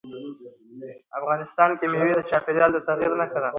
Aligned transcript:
افغانستان 1.19 1.69
کې 1.79 1.85
مېوې 1.91 2.13
د 2.17 2.21
چاپېریال 2.29 2.71
د 2.73 2.79
تغیر 2.87 3.11
نښه 3.19 3.39
ده. 3.43 3.49